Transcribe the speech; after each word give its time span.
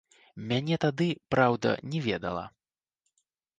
Мяне 0.51 0.75
тады, 0.85 1.07
праўда, 1.35 1.75
не 1.93 2.03
ведала. 2.09 2.45